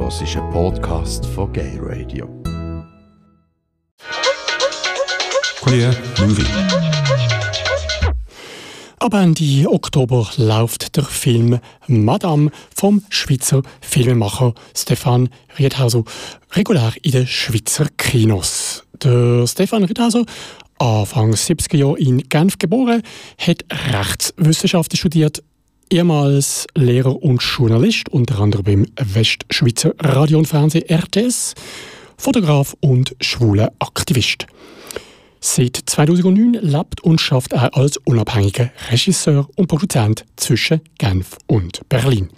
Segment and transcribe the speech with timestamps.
[0.00, 2.26] hörst einen Podcast von Gay Radio.
[5.60, 6.44] Queer Movie.
[8.98, 16.04] Ab Ende Oktober läuft der Film Madame vom Schweizer Filmemacher Stefan Riedhauser
[16.52, 18.84] regulär in den Schweizer Kinos.
[19.02, 20.24] Der Stefan Riedhauser,
[20.78, 23.02] Anfang 70er Jahre in Genf geboren,
[23.38, 25.42] hat Rechtswissenschaften studiert,
[25.90, 31.54] ehemals Lehrer und Journalist, unter anderem beim Westschweizer Radio und Fernsehen RTS,
[32.16, 34.46] Fotograf und schwuler Aktivist.
[35.40, 42.28] Seit 2009 lebt und schafft er als unabhängiger Regisseur und Produzent zwischen Genf und Berlin.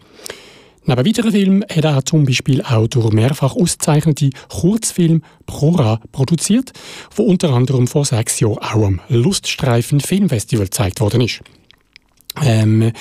[0.84, 6.72] Neben weiteren Filmen hat er zum Beispiel auch durch mehrfach ausgezeichnete Kurzfilm Prora produziert,
[7.14, 11.42] wo unter anderem vor sechs Jahren auch am Luststreifen Filmfestival gezeigt worden ist.
[12.42, 12.92] Ähm,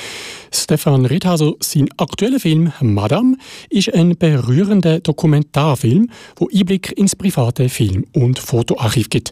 [0.52, 3.38] Stefan Riedhauser, sein aktueller Film Madame
[3.70, 9.32] ist ein berührender Dokumentarfilm, wo Einblick ins private Film- und Fotoarchiv gibt.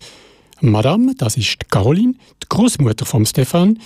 [0.61, 3.79] Madame, das ist Caroline, die Großmutter von Stefan.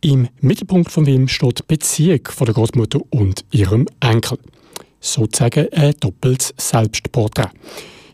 [0.00, 4.38] Im Mittelpunkt vom Film steht die Beziehung von der Großmutter und ihrem Enkel.
[5.00, 7.50] Sozusagen ein doppeltes Selbstporträt,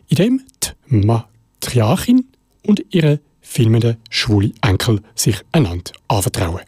[0.09, 2.25] in dem die Matriarchin
[2.65, 6.61] und ihre filmende schwule Enkel sich einander anvertrauen.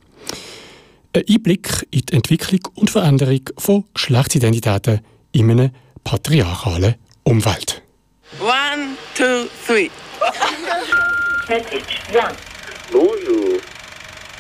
[1.16, 5.00] Ein Einblick in die Entwicklung und Veränderung von Geschlechtsidentitäten
[5.32, 5.70] in einem
[6.04, 7.82] patriarchalen Umfeld.
[8.42, 9.90] One, two, three.
[12.92, 13.60] Bonjour.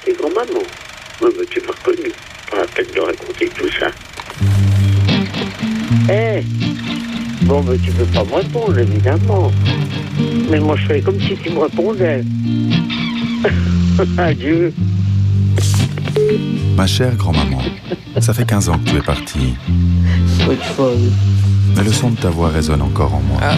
[0.04, 0.66] C'est grand-maman.
[1.22, 2.12] Mais tu m'as reconnu.
[2.52, 3.88] Pas la peine de raconter tout ça.
[6.10, 6.44] Eh
[7.46, 9.50] Bon, mais tu peux pas me répondre, évidemment.
[10.50, 12.26] Mais moi, je fais comme si tu me répondais.
[14.18, 14.74] Adieu.
[16.76, 17.62] Ma chère grand-maman,
[18.20, 19.56] ça fait 15 ans que tu es partie,
[21.76, 23.40] mais le son de ta voix résonne encore en moi.
[23.42, 23.56] La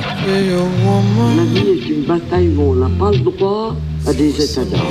[1.43, 4.81] vie est une bataille où on n'a pas le droit à des états d'âme.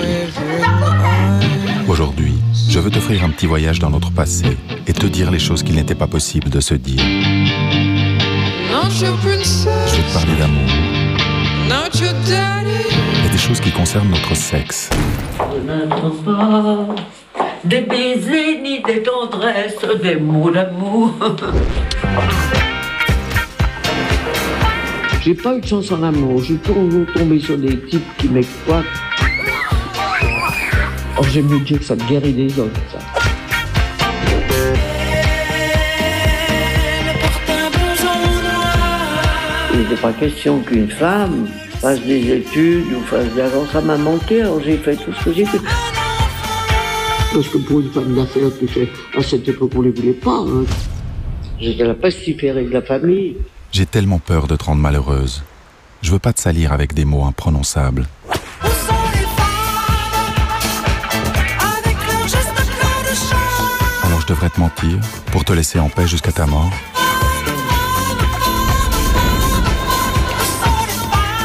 [1.88, 2.34] Aujourd'hui,
[2.68, 5.76] je veux t'offrir un petit voyage dans notre passé et te dire les choses qu'il
[5.76, 7.02] n'était pas possible de se dire.
[8.90, 10.70] Je vais te parler d'amour
[13.24, 14.90] et des choses qui concernent notre sexe.
[17.66, 21.14] Je des baisers ni des tendresses, des mots d'amour.
[25.20, 26.44] J'ai pas eu de chance en amour.
[26.44, 28.84] J'ai toujours tombé sur des types qui m'exploitent.
[31.18, 32.98] Oh, j'aime mieux dire que ça te guérit des autres, ça.
[39.72, 41.48] Il n'était pas question qu'une femme
[41.80, 45.24] fasse des études ou fasse de l'avance à m'a manqué, alors j'ai fait tout ce
[45.24, 45.58] que j'ai fait.
[47.36, 50.14] Parce que pour une femme d'affaires, tu sais, à cette époque, on ne les voulait
[50.14, 50.38] pas.
[50.38, 50.64] hein.
[51.60, 53.36] J'étais la pestiférée de la famille.
[53.72, 55.42] J'ai tellement peur de te rendre malheureuse.
[56.00, 58.06] Je veux pas te salir avec des mots imprononçables.
[64.02, 64.98] Alors je devrais te mentir
[65.30, 66.70] pour te laisser en paix jusqu'à ta mort.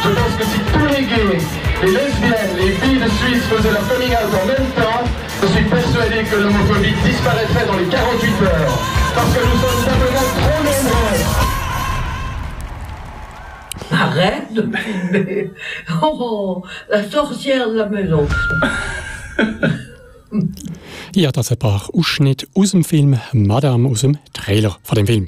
[0.04, 1.42] Je pense que si tous les gays,
[1.84, 4.91] les lesbiennes, les filles de Suisse faisaient leur coming out en même temps,
[5.42, 8.80] je suis persuadé que l'homophobie disparaîtrait dans les 48 heures.
[9.16, 11.22] Parce que nous sommes simplement trop nombreux.
[13.92, 14.70] Arrête de.
[16.02, 18.28] Oh, la sorcière de la maison.
[21.14, 25.28] Ja, das ein paar Ausschnitte aus dem Film Madame, aus dem Trailer von dem Film.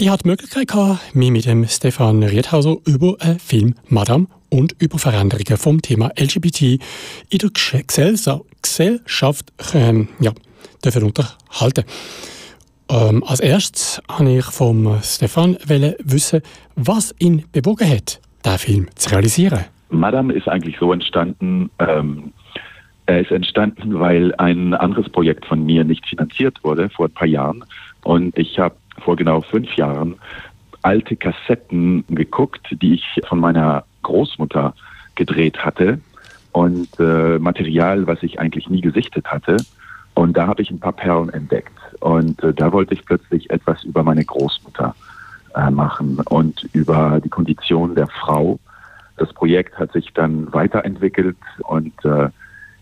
[0.00, 0.68] Ich hatte die Möglichkeit,
[1.12, 6.62] mich mit dem Stefan Riedhauser über den Film Madame und über Veränderungen vom Thema LGBT
[7.30, 7.50] in der
[8.62, 10.32] Gesellschaft ähm, ja,
[10.84, 11.84] dürfen unterhalten.
[12.90, 16.40] Ähm, als erstes wollte ich vom Stefan wissen,
[16.74, 19.64] was ihn bewogen hat, diesen Film zu realisieren.
[19.90, 22.32] Madame ist eigentlich so entstanden, ähm,
[23.06, 27.26] er ist entstanden, weil ein anderes Projekt von mir nicht finanziert wurde vor ein paar
[27.26, 27.64] Jahren.
[28.04, 30.16] Und ich habe vor genau fünf Jahren
[30.82, 34.74] alte Kassetten geguckt, die ich von meiner Großmutter
[35.14, 36.00] gedreht hatte
[36.52, 39.56] und äh, Material, was ich eigentlich nie gesichtet hatte.
[40.14, 41.78] Und da habe ich ein paar Perlen entdeckt.
[42.00, 44.94] Und äh, da wollte ich plötzlich etwas über meine Großmutter
[45.54, 48.58] äh, machen und über die Kondition der Frau.
[49.16, 52.28] Das Projekt hat sich dann weiterentwickelt und äh,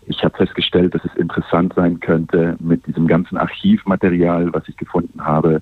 [0.07, 5.23] ich habe festgestellt, dass es interessant sein könnte, mit diesem ganzen Archivmaterial, was ich gefunden
[5.23, 5.61] habe,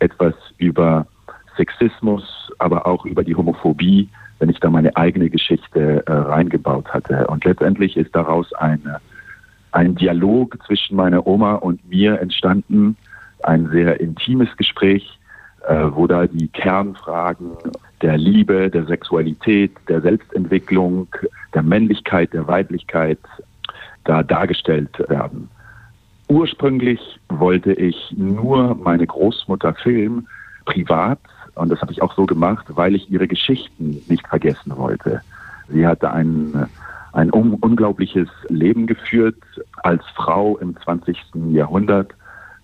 [0.00, 1.06] etwas über
[1.56, 4.08] Sexismus, aber auch über die Homophobie,
[4.38, 7.26] wenn ich da meine eigene Geschichte äh, reingebaut hatte.
[7.28, 9.00] Und letztendlich ist daraus eine,
[9.72, 12.96] ein Dialog zwischen meiner Oma und mir entstanden,
[13.42, 15.18] ein sehr intimes Gespräch,
[15.68, 17.52] äh, wo da die Kernfragen
[18.02, 21.08] der Liebe, der Sexualität, der Selbstentwicklung,
[21.54, 23.18] der Männlichkeit, der Weiblichkeit
[24.04, 25.48] da dargestellt werden.
[26.28, 30.26] Ursprünglich wollte ich nur meine Großmutter filmen,
[30.64, 31.18] privat,
[31.54, 35.20] und das habe ich auch so gemacht, weil ich ihre Geschichten nicht vergessen wollte.
[35.68, 36.68] Sie hatte ein,
[37.12, 39.38] ein un unglaubliches Leben geführt
[39.82, 41.16] als Frau im 20.
[41.50, 42.12] Jahrhundert,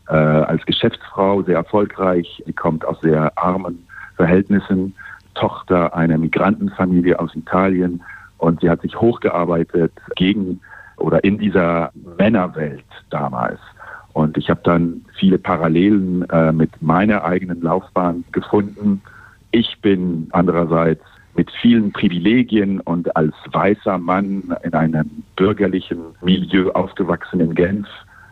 [0.08, 2.42] äh, als Geschäftsfrau sehr erfolgreich.
[2.44, 4.94] Sie kommt aus sehr armen Verhältnissen,
[5.34, 8.02] Tochter einer Migrantenfamilie aus Italien
[8.38, 10.60] und sie hat sich hochgearbeitet gegen
[10.96, 13.60] oder in dieser Männerwelt damals.
[14.12, 19.02] Und ich habe dann viele Parallelen äh, mit meiner eigenen Laufbahn gefunden.
[19.50, 21.02] Ich bin andererseits
[21.36, 27.86] mit vielen Privilegien und als weißer Mann in einem bürgerlichen Milieu aufgewachsen in Genf,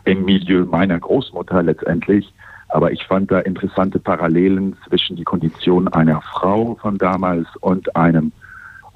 [0.05, 2.31] im Milieu meiner Großmutter letztendlich.
[2.67, 8.31] Aber ich fand da interessante Parallelen zwischen die Kondition einer Frau von damals und einem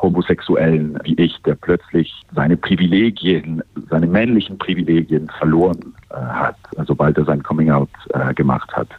[0.04, 7.26] Homosexuellen wie ich, der plötzlich seine Privilegien, seine männlichen Privilegien verloren äh, hat, sobald er
[7.26, 8.90] sein Coming-out äh, gemacht hat.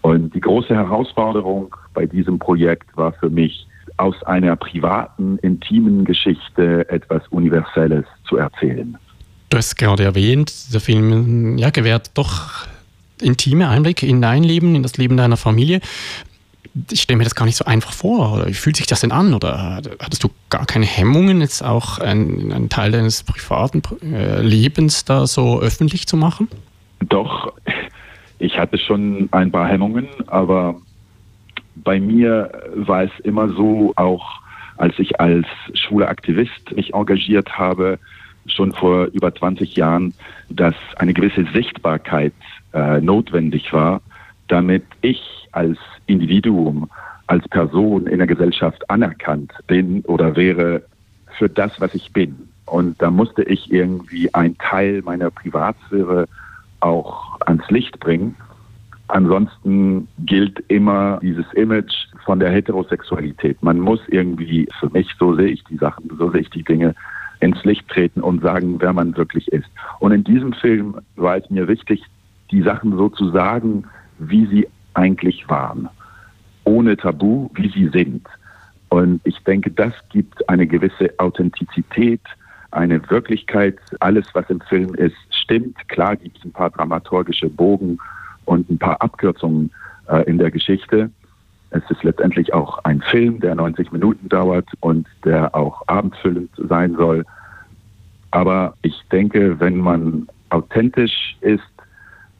[0.00, 6.88] Und die große Herausforderung bei diesem Projekt war für mich, aus einer privaten, intimen Geschichte
[6.88, 8.96] etwas Universelles zu erzählen.
[9.50, 12.66] Du hast gerade erwähnt, der Film ja, gewährt doch
[13.20, 15.80] intime Einblicke in dein Leben, in das Leben deiner Familie
[16.90, 18.34] ich stelle mir das gar nicht so einfach vor.
[18.34, 19.34] Oder wie fühlt sich das denn an?
[19.34, 25.04] Oder hattest du gar keine Hemmungen, jetzt auch einen, einen Teil deines privaten äh, Lebens
[25.04, 26.48] da so öffentlich zu machen?
[27.00, 27.52] Doch,
[28.38, 30.76] ich hatte schon ein paar Hemmungen, aber
[31.76, 34.40] bei mir war es immer so, auch
[34.76, 37.98] als ich als schwuler Aktivist mich engagiert habe,
[38.46, 40.14] schon vor über 20 Jahren,
[40.48, 42.32] dass eine gewisse Sichtbarkeit
[42.72, 44.00] äh, notwendig war,
[44.48, 46.90] damit ich als Individuum,
[47.26, 50.82] als Person in der Gesellschaft anerkannt bin oder wäre
[51.36, 52.48] für das, was ich bin.
[52.66, 56.26] Und da musste ich irgendwie einen Teil meiner Privatsphäre
[56.80, 58.34] auch ans Licht bringen.
[59.08, 61.94] Ansonsten gilt immer dieses Image
[62.24, 63.62] von der Heterosexualität.
[63.62, 66.94] Man muss irgendwie, für mich, so sehe ich die Sachen, so sehe ich die Dinge,
[67.40, 69.68] ins Licht treten und sagen, wer man wirklich ist.
[70.00, 72.02] Und in diesem Film war es mir wichtig,
[72.50, 73.84] die Sachen so zu sagen,
[74.18, 75.88] wie sie eigentlich waren,
[76.64, 78.26] ohne Tabu, wie sie sind.
[78.88, 82.22] Und ich denke, das gibt eine gewisse Authentizität,
[82.70, 83.78] eine Wirklichkeit.
[84.00, 85.76] Alles, was im Film ist, stimmt.
[85.88, 87.98] Klar gibt es ein paar dramaturgische Bogen
[88.44, 89.70] und ein paar Abkürzungen
[90.08, 91.10] äh, in der Geschichte.
[91.70, 96.94] Es ist letztendlich auch ein Film, der 90 Minuten dauert und der auch abendfüllend sein
[96.96, 97.26] soll.
[98.30, 101.62] Aber ich denke, wenn man authentisch ist,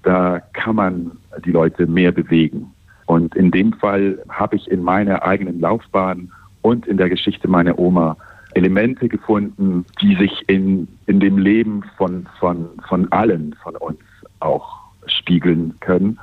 [0.08, 1.10] da kann man
[1.44, 2.72] die Leute mehr bewegen.
[3.04, 6.32] Und in dem Fall habe ich in meiner eigenen Laufbahn
[6.62, 8.16] und in der Geschichte meiner Oma
[8.54, 14.00] Elemente gefunden, die sich in, in dem Leben von, von, von allen von uns
[14.40, 16.18] auch spiegeln können.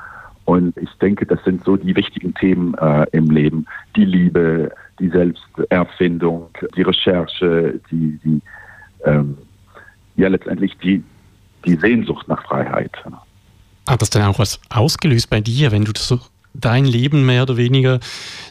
[0.45, 3.67] Und ich denke, das sind so die wichtigen Themen äh, im Leben.
[3.95, 8.41] Die Liebe, die Selbsterfindung, die Recherche, die, die
[9.03, 9.37] ähm,
[10.15, 11.03] ja letztendlich die,
[11.65, 12.91] die Sehnsucht nach Freiheit.
[13.87, 16.19] Hat das denn auch was ausgelöst bei dir, wenn du so
[16.53, 17.99] dein Leben mehr oder weniger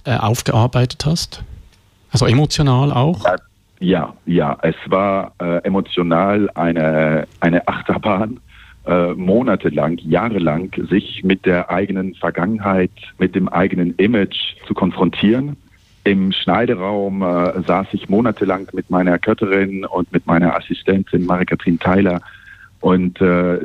[0.05, 1.43] äh, aufgearbeitet hast?
[2.11, 3.25] Also emotional auch?
[3.81, 8.39] Ja, ja, es war äh, emotional eine, eine Achterbahn,
[8.87, 15.57] äh, monatelang, jahrelang sich mit der eigenen Vergangenheit, mit dem eigenen Image zu konfrontieren.
[16.05, 22.21] Im Schneideraum äh, saß ich monatelang mit meiner Kötterin und mit meiner Assistentin Marie-Kathrin Theiler
[22.81, 23.59] und äh,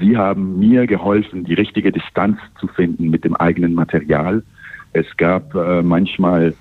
[0.00, 4.42] Sie haben mir geholfen, die richtige Distanz zu finden mit dem eigenen Material.
[4.92, 6.54] Es gab äh, manchmal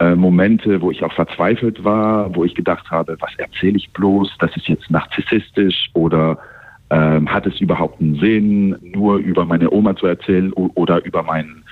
[0.00, 4.36] äh, Momente, wo ich auch verzweifelt war, wo ich gedacht habe, was erzähle ich bloß?
[4.40, 6.38] Das ist jetzt narzisstisch oder
[6.90, 11.62] ähm, hat es überhaupt einen Sinn, nur über meine Oma zu erzählen oder über mein,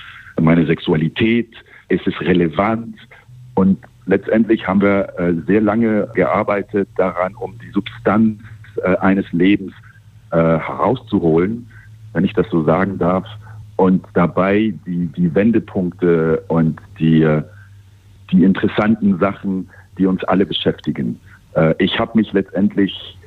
[0.40, 1.50] meine Sexualität?
[1.88, 2.96] Ist es relevant?
[3.54, 8.40] Und letztendlich haben wir äh, sehr lange gearbeitet daran, um die Substanz
[8.84, 9.72] äh, eines Lebens
[10.30, 11.68] äh, herauszuholen,
[12.12, 13.26] wenn ich das so sagen darf,
[13.76, 17.42] und dabei die, die Wendepunkte und die, äh,
[18.32, 19.68] die interessanten Sachen,
[19.98, 21.20] die uns alle beschäftigen.
[21.54, 23.18] Äh, ich habe mich letztendlich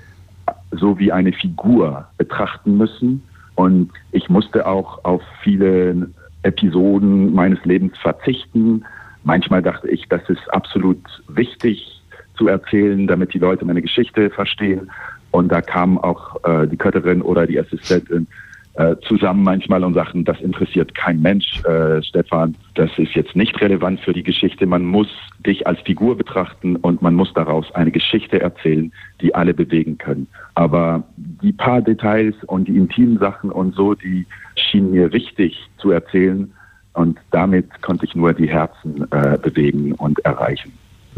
[0.72, 3.22] so wie eine Figur betrachten müssen
[3.56, 6.10] und ich musste auch auf viele
[6.44, 8.84] Episoden meines Lebens verzichten.
[9.24, 12.02] Manchmal dachte ich, das ist absolut wichtig
[12.38, 14.90] zu erzählen, damit die Leute meine Geschichte verstehen.
[15.32, 18.28] Und da kam auch äh, die Kötterin oder die Assistentin
[18.76, 23.60] äh, zusammen manchmal und sagen, das interessiert kein Mensch, äh, Stefan, das ist jetzt nicht
[23.60, 24.66] relevant für die Geschichte.
[24.66, 25.10] Man muss
[25.46, 30.28] dich als Figur betrachten und man muss daraus eine Geschichte erzählen, die alle bewegen können.
[30.56, 35.92] Aber die paar Details und die intimen Sachen und so, die schienen mir wichtig zu
[35.92, 36.52] erzählen
[36.94, 40.72] und damit konnte ich nur die Herzen äh, bewegen und erreichen.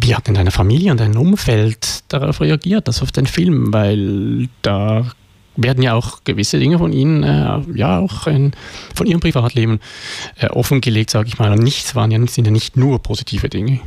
[0.03, 3.72] Wie hat denn deine Familie und dein Umfeld darauf reagiert, das auf den Film?
[3.72, 5.05] Weil da
[5.55, 8.51] werden ja auch gewisse Dinge von Ihnen, äh, ja auch in,
[8.96, 9.79] von Ihrem Privatleben
[10.39, 11.51] äh, offengelegt, sage ich mal.
[11.51, 13.79] Und nichts waren ja, sind ja nicht nur positive Dinge.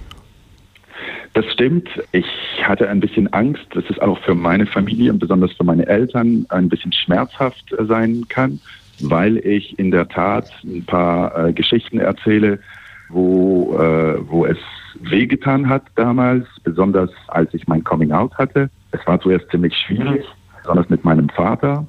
[1.33, 1.89] Das stimmt.
[2.13, 2.27] Ich
[2.63, 6.47] hatte ein bisschen Angst, dass es auch für meine Familie und besonders für meine Eltern
[6.51, 8.61] ein bisschen schmerzhaft äh, sein kann,
[9.01, 12.61] weil ich in der Tat ein paar äh, Geschichten erzähle,
[13.09, 14.59] wo, äh, wo es
[15.01, 18.71] wehgetan hat damals, besonders als ich mein Coming Out hatte.
[18.93, 20.25] Es war zuerst ziemlich schwierig
[20.65, 21.87] besonders mit meinem Vater.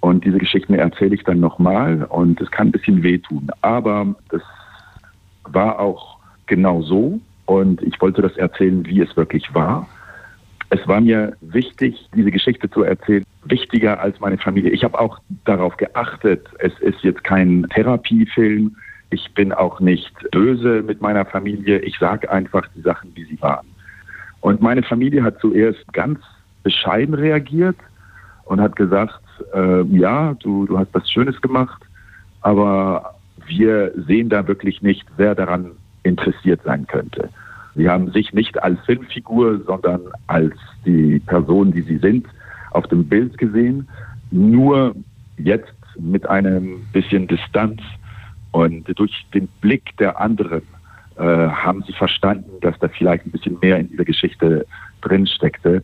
[0.00, 3.48] Und diese Geschichten erzähle ich dann nochmal und es kann ein bisschen wehtun.
[3.62, 4.42] Aber das
[5.44, 9.88] war auch genau so und ich wollte das erzählen, wie es wirklich war.
[10.70, 14.70] Es war mir wichtig, diese Geschichte zu erzählen, wichtiger als meine Familie.
[14.70, 18.76] Ich habe auch darauf geachtet, es ist jetzt kein Therapiefilm.
[19.10, 21.78] Ich bin auch nicht böse mit meiner Familie.
[21.80, 23.66] Ich sage einfach die Sachen, wie sie waren.
[24.40, 26.20] Und meine Familie hat zuerst ganz
[26.62, 27.76] bescheiden reagiert
[28.44, 29.20] und hat gesagt,
[29.54, 31.82] äh, ja, du, du hast was Schönes gemacht,
[32.42, 33.14] aber
[33.46, 35.72] wir sehen da wirklich nicht, wer daran
[36.02, 37.28] interessiert sein könnte.
[37.74, 42.26] Sie haben sich nicht als Filmfigur, sondern als die Person, die sie sind,
[42.70, 43.86] auf dem Bild gesehen.
[44.30, 44.94] Nur
[45.36, 47.82] jetzt mit einem bisschen Distanz
[48.56, 50.62] und durch den Blick der anderen
[51.16, 54.64] äh, haben sie verstanden, dass da vielleicht ein bisschen mehr in dieser Geschichte
[55.02, 55.82] drin steckte.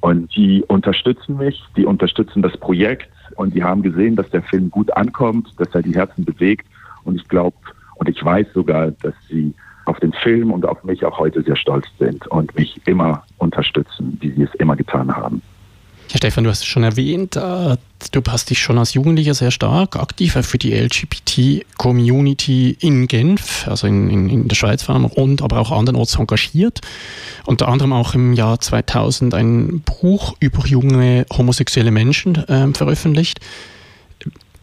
[0.00, 4.70] Und die unterstützen mich, die unterstützen das Projekt und die haben gesehen, dass der Film
[4.70, 6.66] gut ankommt, dass er die Herzen bewegt.
[7.04, 7.58] Und ich glaube
[7.96, 9.52] und ich weiß sogar, dass sie
[9.84, 14.16] auf den Film und auf mich auch heute sehr stolz sind und mich immer unterstützen,
[14.22, 15.42] wie sie es immer getan haben.
[16.10, 17.76] Ja, Stefan, du hast es schon erwähnt, äh,
[18.12, 23.86] du hast dich schon als Jugendlicher sehr stark aktiv für die LGBT-Community in Genf, also
[23.86, 26.80] in, in, in der Schweiz vor allem, und aber auch andernorts engagiert.
[27.46, 33.40] Unter anderem auch im Jahr 2000 ein Buch über junge homosexuelle Menschen äh, veröffentlicht.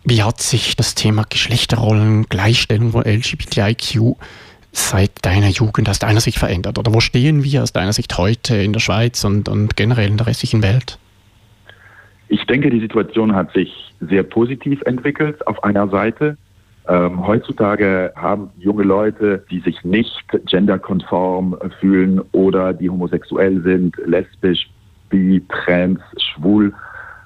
[0.03, 4.15] Wie hat sich das Thema Geschlechterrollen, Gleichstellung von LGBTIQ
[4.71, 6.79] seit deiner Jugend aus deiner Sicht verändert?
[6.79, 10.17] Oder wo stehen wir aus deiner Sicht heute in der Schweiz und, und generell in
[10.17, 10.97] der restlichen Welt?
[12.31, 16.37] Ich denke, die Situation hat sich sehr positiv entwickelt auf einer Seite.
[16.87, 24.69] Ähm, heutzutage haben junge Leute, die sich nicht genderkonform fühlen oder die homosexuell sind, lesbisch,
[25.09, 26.73] bi, trans, schwul,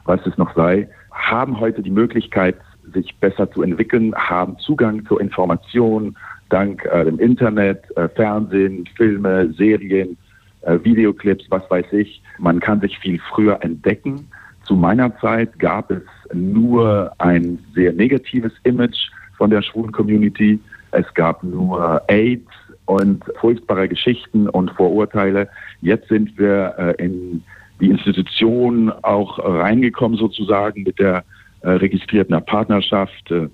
[0.05, 2.55] was es noch sei, haben heute die Möglichkeit,
[2.91, 6.17] sich besser zu entwickeln, haben Zugang zur Information
[6.49, 10.17] dank äh, dem Internet, äh, Fernsehen, Filme, Serien,
[10.61, 12.23] äh, Videoclips, was weiß ich.
[12.39, 14.27] Man kann sich viel früher entdecken
[14.65, 16.01] zu meiner Zeit gab es
[16.33, 20.59] nur ein sehr negatives Image von der schwulen Community.
[20.91, 22.49] Es gab nur AIDS
[22.85, 25.47] und furchtbare Geschichten und Vorurteile.
[25.81, 27.43] Jetzt sind wir äh, in
[27.79, 31.23] die Institution auch reingekommen sozusagen mit der
[31.61, 33.31] äh, registrierten Partnerschaft.
[33.31, 33.47] Äh,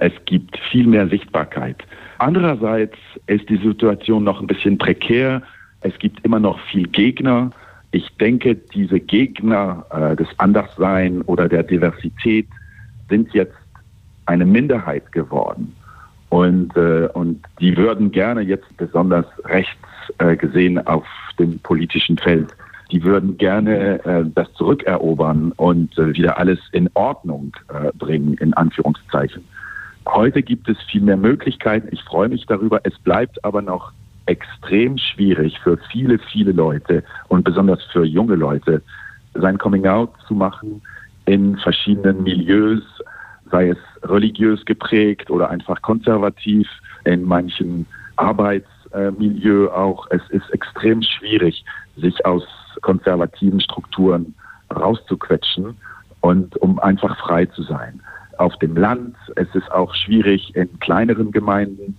[0.00, 1.76] es gibt viel mehr Sichtbarkeit.
[2.18, 5.42] Andererseits ist die Situation noch ein bisschen prekär.
[5.80, 7.50] Es gibt immer noch viel Gegner
[7.92, 12.48] ich denke, diese Gegner äh, des Anderssein oder der Diversität
[13.08, 13.54] sind jetzt
[14.26, 15.76] eine Minderheit geworden.
[16.30, 19.76] Und, äh, und die würden gerne jetzt besonders rechts
[20.18, 21.04] äh, gesehen auf
[21.38, 22.54] dem politischen Feld,
[22.90, 28.54] die würden gerne äh, das zurückerobern und äh, wieder alles in Ordnung äh, bringen, in
[28.54, 29.44] Anführungszeichen.
[30.06, 31.88] Heute gibt es viel mehr Möglichkeiten.
[31.90, 32.80] Ich freue mich darüber.
[32.84, 33.92] Es bleibt aber noch
[34.26, 38.82] extrem schwierig für viele, viele Leute und besonders für junge Leute,
[39.34, 40.82] sein Coming Out zu machen
[41.26, 42.82] in verschiedenen Milieus,
[43.50, 46.68] sei es religiös geprägt oder einfach konservativ,
[47.04, 47.86] in manchen
[48.16, 50.06] Arbeitsmilieu auch.
[50.10, 51.64] Es ist extrem schwierig,
[51.96, 52.44] sich aus
[52.82, 54.34] konservativen Strukturen
[54.74, 55.76] rauszuquetschen
[56.20, 58.00] und um einfach frei zu sein.
[58.38, 61.98] Auf dem Land, es ist auch schwierig in kleineren Gemeinden,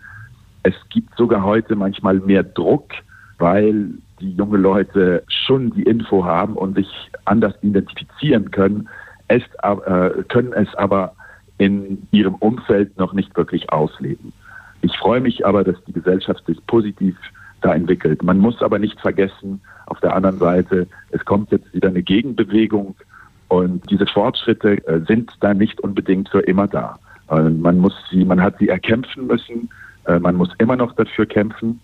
[0.64, 2.92] es gibt sogar heute manchmal mehr Druck,
[3.38, 6.90] weil die junge Leute schon die Info haben und sich
[7.26, 8.88] anders identifizieren können,
[9.28, 11.14] es, äh, können es aber
[11.58, 14.34] in ihrem Umfeld noch nicht wirklich ausleben.
[14.82, 17.16] Ich freue mich aber, dass die Gesellschaft sich positiv
[17.62, 18.24] da entwickelt.
[18.24, 22.96] Man muss aber nicht vergessen, auf der anderen Seite, es kommt jetzt wieder eine Gegenbewegung
[23.50, 26.98] Und diese Fortschritte äh, sind dann nicht unbedingt für immer da.
[27.30, 29.70] Man muss sie, man hat sie erkämpfen müssen.
[30.06, 31.80] Äh, man muss immer noch dafür kämpfen.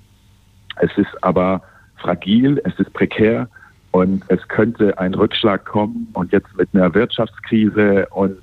[0.78, 1.62] Es ist aber
[1.98, 3.50] fragil, es ist prekär
[3.92, 6.08] und es könnte ein Rückschlag kommen.
[6.14, 8.38] Und jetzt mit einer Wirtschaftskrise und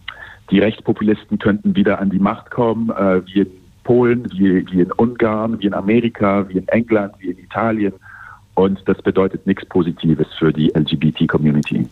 [0.50, 3.50] die Rechtspopulisten könnten wieder an die Macht kommen, äh, wie in
[3.84, 7.92] Polen, wie, wie in Ungarn, wie in Amerika, wie in England, wie in Italien.
[8.54, 11.86] Und das bedeutet nichts Positives für die LGBT-Community.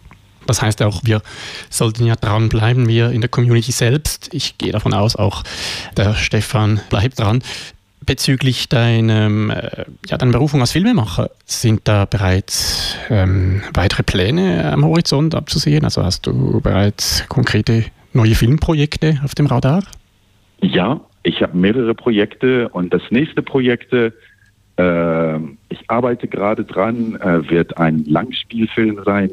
[0.47, 1.23] Das heißt auch, wir
[1.71, 4.33] sollten ja dranbleiben, wir in der Community selbst.
[4.33, 5.43] Ich gehe davon aus, auch
[5.97, 7.43] der Stefan bleibt dran.
[8.07, 14.85] Bezüglich deinem, äh, ja, deiner Berufung als Filmemacher, sind da bereits ähm, weitere Pläne am
[14.85, 15.85] Horizont abzusehen?
[15.85, 19.85] Also hast du bereits konkrete neue Filmprojekte auf dem Radar?
[20.61, 24.11] Ja, ich habe mehrere Projekte und das nächste Projekt, äh,
[25.69, 29.31] ich arbeite gerade dran, äh, wird ein Langspielfilm sein,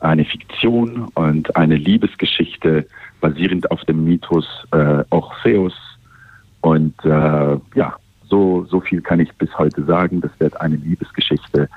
[0.00, 2.86] eine Fiktion und eine Liebesgeschichte
[3.20, 5.74] basierend auf dem Mythos äh, Orpheus.
[6.62, 7.96] Und äh, ja,
[8.30, 10.20] so, so viel kann ich bis heute sagen.
[10.20, 11.68] Das wird eine Liebesgeschichte,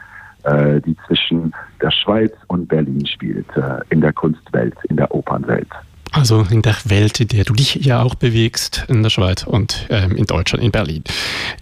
[0.43, 5.69] äh, die zwischen der Schweiz und Berlin spielt, äh, in der Kunstwelt, in der Opernwelt.
[6.13, 9.88] Also in der Welt, in der du dich ja auch bewegst, in der Schweiz und
[9.89, 11.03] ähm, in Deutschland, in Berlin.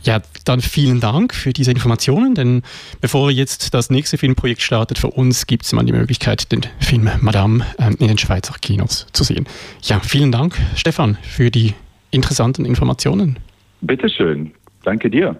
[0.03, 2.61] Ja, dann vielen Dank für diese Informationen, denn
[2.99, 7.09] bevor jetzt das nächste Filmprojekt startet, für uns gibt es mal die Möglichkeit, den Film
[7.21, 9.45] Madame ähm, in den Schweizer Kinos zu sehen.
[9.83, 11.73] Ja, vielen Dank, Stefan, für die
[12.09, 13.39] interessanten Informationen.
[13.79, 14.51] Bitteschön.
[14.83, 15.35] Danke dir.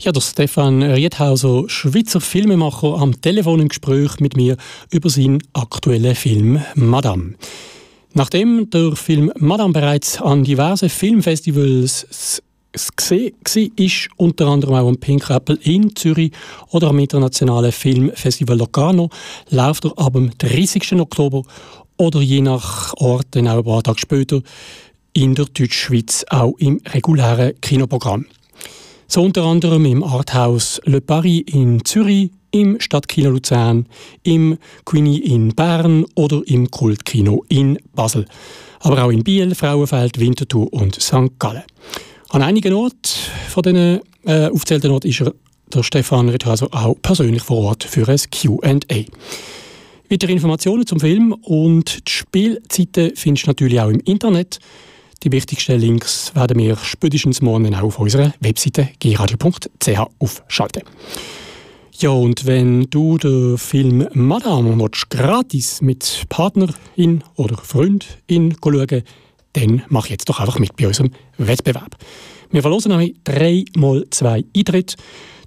[0.00, 4.56] Ja, der Stefan Riedhauser, Schweizer Filmemacher, am Telefon im Gespräch mit mir
[4.92, 7.34] über seinen aktuellen Film Madame.
[8.14, 12.42] Nachdem der Film Madame bereits an diversen Filmfestivals
[12.96, 16.32] gesehen war, unter anderem auch am Pink Apple in Zürich
[16.70, 19.10] oder am internationalen Filmfestival Locarno,
[19.50, 20.92] läuft er ab dem 30.
[20.94, 21.42] Oktober
[21.96, 24.42] oder je nach Ort dann auch ein paar Tage später
[25.12, 28.26] in der Deutschschweiz auch im regulären Kinoprogramm.
[29.06, 33.86] So unter anderem im Arthouse Le Paris in Zürich, im Stadtkino Luzern,
[34.22, 38.26] im Queenie in Bern oder im Kultkino in Basel.
[38.80, 41.38] Aber auch in Biel, Frauenfeld, Winterthur und St.
[41.38, 41.62] Gallen.
[42.30, 42.98] An einigen Orten
[43.48, 45.32] von diesen äh, aufzählten Orten ist er,
[45.72, 49.04] der Stefan Rithaser auch persönlich vor Ort für ein Q&A.
[50.10, 54.58] Weitere Informationen zum Film und die Spielzeiten findest du natürlich auch im Internet.
[55.24, 60.82] Die wichtigsten Links werden wir spätestens morgen auch auf unserer Webseite gradio.ch aufschalten.
[61.98, 69.02] Ja, und wenn du den Film Madame willst, gratis mit Partnerin oder Freundin schauen
[69.54, 71.96] dann mach jetzt doch einfach mit bei unserem Wettbewerb.
[72.52, 74.94] Wir verlosen dreimal zwei Eintritte.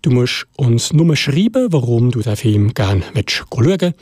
[0.02, 3.94] Du musst uns nur schreiben, warum du den Film gerne schauen willst.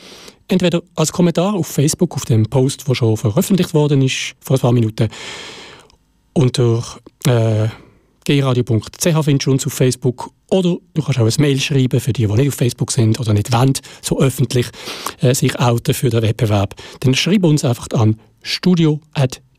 [0.50, 4.60] Entweder als Kommentar auf Facebook, auf dem Post, der schon veröffentlicht worden ist, vor ein
[4.60, 5.08] paar Minuten,
[6.34, 6.84] unter
[7.26, 7.68] äh,
[8.26, 12.26] gradio.ch findest du uns auf Facebook oder du kannst auch ein Mail schreiben für die,
[12.26, 14.68] die nicht auf Facebook sind oder nicht wollen, so öffentlich
[15.22, 16.76] äh, sich outen für den Wettbewerb.
[17.02, 18.20] Dann schreib uns einfach an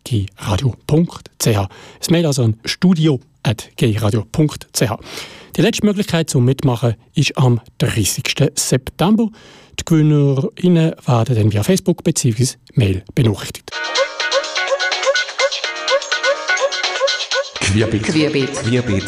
[0.07, 1.69] studio.gradio.ch.
[1.99, 4.93] Das Mail also an studio.gradio.ch.
[5.57, 8.53] Die letzte Möglichkeit zum Mitmachen ist am 30.
[8.55, 9.29] September.
[9.79, 12.57] Die GewinnerInnen werden dann via Facebook bzw.
[12.75, 13.71] Mail benachrichtigt.
[17.61, 18.03] Querbeet.
[18.03, 18.53] Querbeet.
[18.53, 19.05] Querbeet.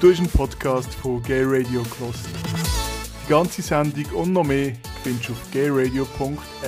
[0.00, 2.30] Du hast einen Podcast von Gay Radio Kloster.
[3.30, 4.72] Die ganze Sendung und noch mehr
[5.04, 6.60] findest du auf gayradio.lgbt.